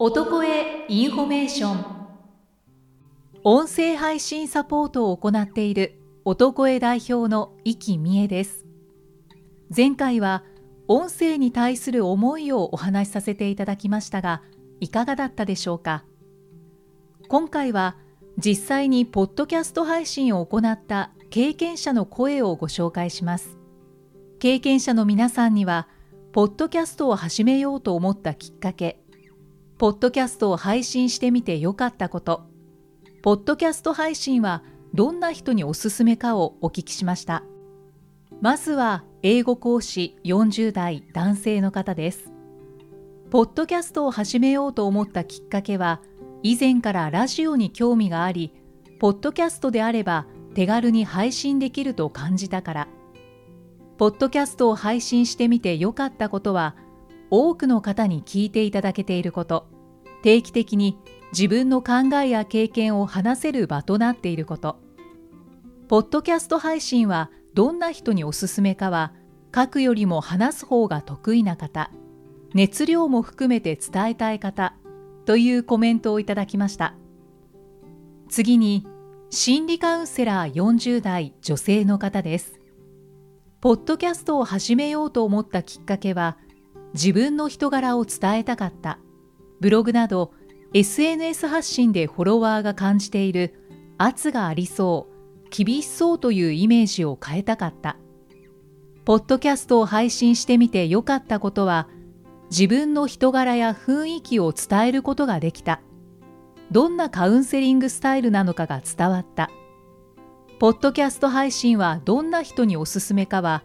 [0.00, 1.84] オトコエインフォメーション。
[3.42, 8.64] 音声配信サポートを行っているオトコエ代表の生きみえです。
[9.76, 10.44] 前回は
[10.86, 14.40] 音声に対する思いをお話しさせていただきましたが
[14.78, 16.04] いかがだったでしょうか。
[17.26, 17.96] 今回は
[18.36, 23.58] 実際にポッドキャスト配信を行った経験者の声をご紹介します。
[24.38, 25.88] 経験者の皆さんには
[26.30, 29.02] ポッドキャストを始めようと思ったきっかけ
[29.78, 32.48] ポッドキャストを配信してみてよかったこと、
[33.22, 37.44] ポッドキャスト配信はどんな人におすすめかをお聞きしました。
[38.40, 42.32] まずは英語講師40代男性の方です。
[43.30, 46.00] ポッドキャストを始めようと思ったきっかけは、
[46.42, 48.52] 以前からラジオに興味があり、
[48.98, 52.88] ポッドキャストであれば手軽に配信できると感じたから。
[53.96, 56.74] ポッドキャストを配信してみてよかったことは、
[57.30, 59.66] 多くの方に聞いていただけていること、
[60.22, 60.98] 定期的に
[61.32, 64.80] 自分の考えや経験を話せる場となっていること、
[65.88, 69.12] ポッドキャスト配信はどんな人におすすめかは、
[69.54, 71.90] 書くよりも話す方が得意な方、
[72.54, 74.74] 熱量も含めて伝えたい方
[75.24, 76.94] というコメントをいただきました。
[78.28, 78.86] 次に、
[79.30, 82.60] 心理カウンセラー40代女性の方です。
[83.60, 86.38] ポッドキャストを始めようと思ったきっかけは、
[86.94, 88.98] 自分の人柄を伝えたかった。
[89.60, 90.32] ブログなど
[90.74, 93.54] SNS 発信でフォロワーが感じている
[93.98, 97.96] 圧がありそう、厳しそうというイメージを変えたかった。
[99.04, 101.88] ポッドキャストを配信してみてよかったことは、
[102.50, 105.80] 自分の人柄や雰囲気を伝えることができた。
[106.70, 109.50] どんなカウンセリングスタイルなのかが伝わった。
[110.58, 113.64] ポッドキャスト配信はどんな人におすすめかは、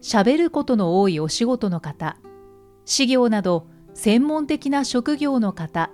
[0.00, 2.16] 喋ることの多いお仕事の方、
[2.86, 5.90] 事業など専門的な職業の方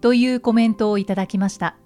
[0.00, 1.76] というコメントをいただきました。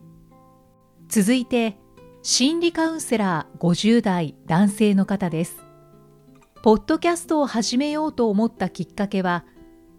[1.08, 1.76] 続いて、
[2.22, 5.58] 心理カウンセラー50代男性の方です。
[6.62, 9.44] ポッドキャストを始めようと思ったきっかけは、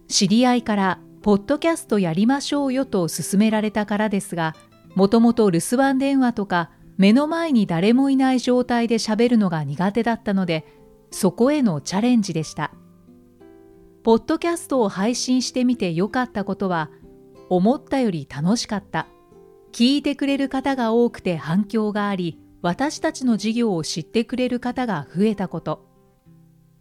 [0.07, 4.55] 知り合いからポッドキャストやりましょうよと勧められたからですが、
[4.95, 10.65] もともと留守番電話とか目の前に誰もいない状態で喋るのが苦手だったので、
[11.11, 12.71] そこへのチャレンジでした。
[14.03, 16.89] ポッドキャストを配信してみてよかったことは、
[17.49, 19.07] 思ったより楽しかった。
[19.73, 25.85] 聞いてくれる方が多くて反響があり、私たちの事業を知ってくれる方が増えたこと。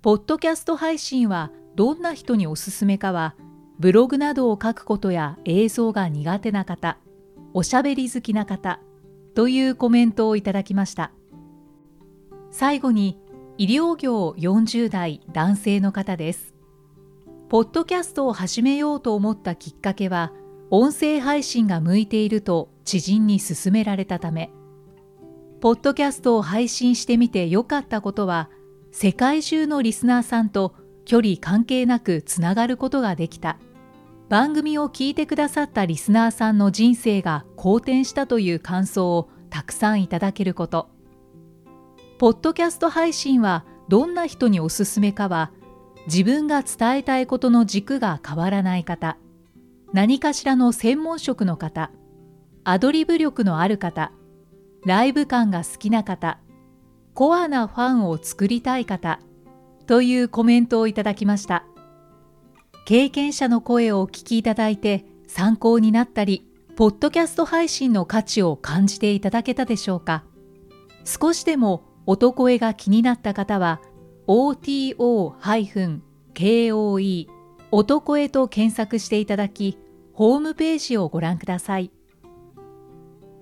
[0.00, 3.34] ポッドキャスト配信はどんな人におすすめかは、
[3.80, 6.98] ブログなどを書くことや映像が苦手な方、
[7.52, 8.80] おしゃべり好きな方、
[9.34, 11.12] というコメントをいただきました。
[12.50, 13.18] 最後に、
[13.56, 16.57] 医療業40代男性の方です。
[17.48, 20.32] ポッドキャストを始めようと思ったきっかけは、
[20.69, 24.50] 音声配信が向いていると知人に勧められたため、
[25.62, 28.50] ポッドキャストを配信してみてよかったことは、
[28.92, 30.75] 世界中のリスナーさんと
[31.06, 33.56] 距離関係なくつながることができた。
[34.28, 40.91] 番組を聞いてくださったリスナーさんの人生が好転したという感想をたくさんいただけること。
[42.19, 45.50] ポッドキャスト配信はどんな人におすすめかは、
[46.08, 49.19] 自分が伝えたいことの軸が変わらない方、
[49.92, 51.91] 何かしらの専門職の方、
[52.64, 54.10] アドリブ力のある方、
[54.86, 56.38] ライブ感が好きな方、
[57.12, 59.20] コアなファンを作りたい方、
[59.86, 61.66] というコメントをいただきました。
[62.86, 70.25] 経験者の声をお聞きいただいて参考になったり、ポッドキャスト配信の価値を感じていただけたでしょうか
[71.04, 73.82] 少しでも男声が気になった方は、
[74.28, 74.96] oto-koe
[77.70, 79.78] オトコエと検索していただき、
[80.12, 81.90] ホームページをご覧ください。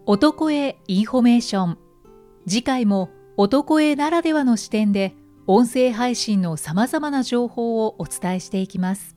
[0.06, 1.78] オトコエインフォメーション。
[2.46, 5.16] 次回もオトコエならではの視点で
[5.48, 9.15] 音声配信の様々な情報をお伝えしていきます。